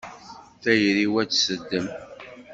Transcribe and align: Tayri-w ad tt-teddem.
Tayri-w 0.61 1.13
ad 1.21 1.29
tt-teddem. 1.29 1.87